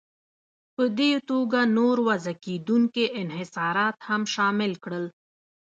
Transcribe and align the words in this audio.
په 0.75 0.83
دې 0.99 1.11
توګه 1.29 1.59
نور 1.77 1.95
وضع 2.07 2.33
کېدونکي 2.45 3.05
انحصارات 3.21 3.95
هم 4.07 4.21
شامل 4.33 4.71
کړل. 4.83 5.05